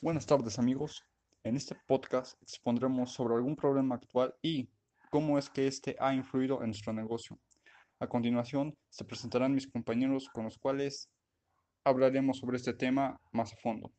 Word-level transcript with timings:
Buenas 0.00 0.26
tardes 0.26 0.60
amigos. 0.60 1.04
En 1.42 1.56
este 1.56 1.74
podcast 1.88 2.40
expondremos 2.40 3.12
sobre 3.12 3.34
algún 3.34 3.56
problema 3.56 3.96
actual 3.96 4.32
y 4.40 4.68
cómo 5.10 5.38
es 5.38 5.50
que 5.50 5.66
éste 5.66 5.96
ha 5.98 6.14
influido 6.14 6.60
en 6.62 6.66
nuestro 6.66 6.92
negocio. 6.92 7.36
A 7.98 8.06
continuación 8.06 8.76
se 8.90 9.04
presentarán 9.04 9.54
mis 9.54 9.66
compañeros 9.66 10.28
con 10.32 10.44
los 10.44 10.56
cuales 10.56 11.10
hablaremos 11.82 12.38
sobre 12.38 12.58
este 12.58 12.74
tema 12.74 13.20
más 13.32 13.52
a 13.52 13.56
fondo. 13.56 13.90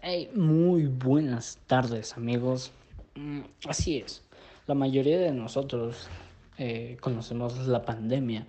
Hey, 0.00 0.30
muy 0.34 0.86
buenas 0.86 1.58
tardes 1.66 2.16
amigos. 2.16 2.72
Mm, 3.16 3.42
así 3.68 3.98
es, 3.98 4.24
la 4.66 4.74
mayoría 4.74 5.18
de 5.18 5.32
nosotros 5.32 6.08
eh, 6.56 6.96
conocemos 7.02 7.66
la 7.66 7.84
pandemia 7.84 8.46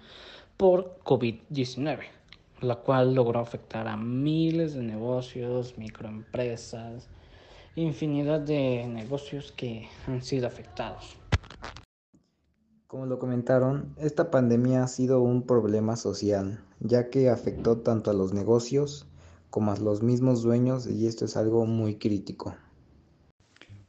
por 0.56 0.98
COVID-19 1.04 2.18
la 2.62 2.76
cual 2.78 3.14
logró 3.14 3.40
afectar 3.40 3.88
a 3.88 3.98
miles 3.98 4.74
de 4.74 4.84
negocios, 4.84 5.78
microempresas, 5.78 7.10
infinidad 7.76 8.40
de 8.40 8.88
negocios 8.88 9.52
que 9.52 9.88
han 10.08 10.24
sido 10.24 10.48
afectados. 10.48 11.18
Como 12.88 13.06
lo 13.06 13.20
comentaron, 13.20 13.94
esta 13.98 14.32
pandemia 14.32 14.84
ha 14.84 14.88
sido 14.88 15.22
un 15.22 15.44
problema 15.44 15.96
social, 15.96 16.64
ya 16.80 17.10
que 17.10 17.30
afectó 17.30 17.80
tanto 17.80 18.10
a 18.10 18.14
los 18.14 18.34
negocios 18.34 19.08
como 19.50 19.72
a 19.72 19.78
los 19.78 20.02
mismos 20.02 20.42
dueños 20.42 20.88
y 20.88 21.06
esto 21.06 21.26
es 21.26 21.38
algo 21.38 21.66
muy 21.66 21.98
crítico. 21.98 22.56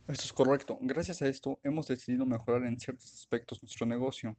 Esto 0.09 0.25
es 0.25 0.33
correcto. 0.33 0.79
Gracias 0.81 1.23
a 1.23 1.29
esto 1.29 1.59
hemos 1.63 1.87
decidido 1.87 2.27
mejorar 2.27 2.65
en 2.65 2.81
ciertos 2.81 3.13
aspectos 3.13 3.63
nuestro 3.63 3.87
negocio. 3.87 4.37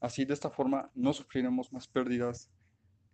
Así 0.00 0.24
de 0.24 0.34
esta 0.34 0.50
forma 0.50 0.90
no 0.94 1.12
sufriremos 1.12 1.72
más 1.72 1.88
pérdidas 1.88 2.50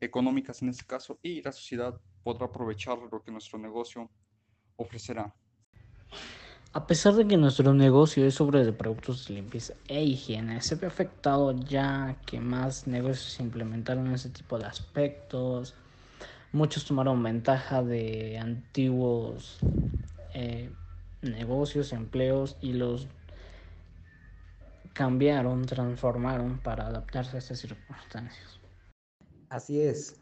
económicas 0.00 0.62
en 0.62 0.68
este 0.68 0.84
caso 0.84 1.18
y 1.22 1.42
la 1.42 1.52
sociedad 1.52 1.98
podrá 2.22 2.46
aprovechar 2.46 2.98
lo 2.98 3.22
que 3.22 3.30
nuestro 3.30 3.58
negocio 3.58 4.10
ofrecerá. 4.76 5.34
A 6.72 6.88
pesar 6.88 7.14
de 7.14 7.26
que 7.28 7.36
nuestro 7.36 7.72
negocio 7.72 8.26
es 8.26 8.34
sobre 8.34 8.72
productos 8.72 9.28
de 9.28 9.34
limpieza 9.34 9.74
e 9.86 10.02
higiene, 10.02 10.60
se 10.60 10.74
ve 10.74 10.88
afectado 10.88 11.52
ya 11.52 12.16
que 12.26 12.40
más 12.40 12.88
negocios 12.88 13.38
implementaron 13.38 14.12
ese 14.12 14.28
tipo 14.30 14.58
de 14.58 14.66
aspectos. 14.66 15.74
Muchos 16.52 16.84
tomaron 16.84 17.22
ventaja 17.22 17.82
de 17.84 18.38
antiguos 18.38 19.58
eh, 20.34 20.70
negocios, 21.22 21.92
empleos 21.92 22.56
y 22.60 22.72
los 22.72 23.06
cambiaron, 24.94 25.66
transformaron 25.66 26.58
para 26.58 26.88
adaptarse 26.88 27.36
a 27.36 27.38
estas 27.38 27.60
circunstancias. 27.60 28.58
Así 29.48 29.80
es. 29.80 30.20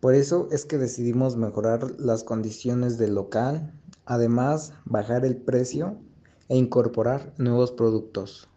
Por 0.00 0.14
eso 0.14 0.48
es 0.50 0.64
que 0.64 0.78
decidimos 0.78 1.36
mejorar 1.36 1.90
las 1.98 2.24
condiciones 2.24 2.96
del 2.96 3.14
local, 3.14 3.72
además 4.06 4.72
bajar 4.84 5.24
el 5.24 5.36
precio 5.36 6.00
e 6.48 6.56
incorporar 6.56 7.32
nuevos 7.38 7.70
productos. 7.72 8.48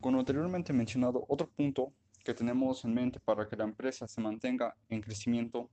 Con 0.00 0.16
anteriormente 0.16 0.72
mencionado, 0.72 1.24
otro 1.28 1.48
punto 1.48 1.92
que 2.24 2.34
tenemos 2.34 2.84
en 2.84 2.94
mente 2.94 3.20
para 3.20 3.48
que 3.48 3.56
la 3.56 3.64
empresa 3.64 4.06
se 4.06 4.20
mantenga 4.20 4.76
en 4.88 5.00
crecimiento 5.00 5.70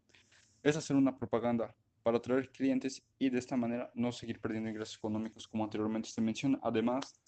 es 0.63 0.78
hacer 0.78 0.95
una 0.95 1.17
propaganda 1.17 1.75
para 2.02 2.17
atraer 2.17 2.50
clientes 2.52 3.03
y 3.17 3.30
de 3.31 3.39
esta 3.39 3.58
manera 3.58 3.91
no 3.95 4.11
seguir 4.11 4.39
perdiendo 4.39 4.69
ingresos 4.69 4.97
económicos 4.97 5.47
como 5.47 5.63
anteriormente 5.63 6.09
se 6.09 6.22
menciona, 6.22 6.59
además 6.61 7.19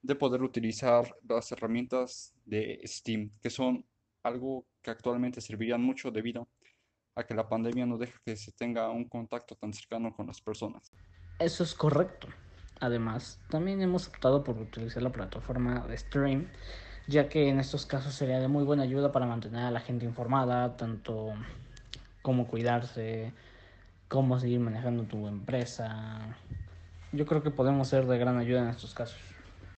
de 0.00 0.14
poder 0.14 0.42
utilizar 0.42 1.14
las 1.28 1.50
herramientas 1.52 2.32
de 2.44 2.80
Steam, 2.84 3.30
que 3.40 3.50
son 3.50 3.84
algo 4.22 4.64
que 4.82 4.90
actualmente 4.90 5.40
servirían 5.40 5.82
mucho 5.82 6.10
debido 6.10 6.48
a 7.14 7.24
que 7.24 7.34
la 7.34 7.48
pandemia 7.48 7.86
no 7.86 7.98
deja 7.98 8.18
que 8.24 8.36
se 8.36 8.52
tenga 8.52 8.88
un 8.90 9.08
contacto 9.08 9.54
tan 9.54 9.72
cercano 9.72 10.14
con 10.14 10.26
las 10.26 10.40
personas. 10.40 10.90
Eso 11.38 11.62
es 11.62 11.74
correcto. 11.74 12.28
Además, 12.80 13.40
también 13.48 13.80
hemos 13.82 14.08
optado 14.08 14.42
por 14.42 14.58
utilizar 14.58 15.02
la 15.02 15.12
plataforma 15.12 15.86
de 15.86 15.96
stream, 15.96 16.48
ya 17.06 17.28
que 17.28 17.48
en 17.48 17.60
estos 17.60 17.86
casos 17.86 18.14
sería 18.14 18.40
de 18.40 18.48
muy 18.48 18.64
buena 18.64 18.82
ayuda 18.82 19.12
para 19.12 19.26
mantener 19.26 19.64
a 19.64 19.70
la 19.70 19.80
gente 19.80 20.04
informada, 20.04 20.76
tanto 20.76 21.32
cómo 22.22 22.46
cuidarse, 22.46 23.32
cómo 24.08 24.40
seguir 24.40 24.60
manejando 24.60 25.04
tu 25.04 25.28
empresa. 25.28 26.36
Yo 27.12 27.26
creo 27.26 27.42
que 27.42 27.50
podemos 27.50 27.88
ser 27.88 28.06
de 28.06 28.18
gran 28.18 28.38
ayuda 28.38 28.62
en 28.62 28.68
estos 28.68 28.94
casos. 28.94 29.20